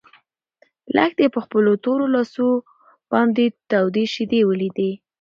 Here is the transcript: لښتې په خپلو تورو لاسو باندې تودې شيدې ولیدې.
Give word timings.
لښتې 0.95 1.25
په 1.35 1.39
خپلو 1.45 1.71
تورو 1.83 2.05
لاسو 2.15 2.47
باندې 3.11 3.45
تودې 3.69 4.05
شيدې 4.13 4.41
ولیدې. 4.49 4.91